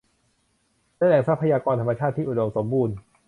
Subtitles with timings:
[0.97, 2.95] และแหล่งทรัพยากรธรรมชาติที่อุดมสมบูรณ์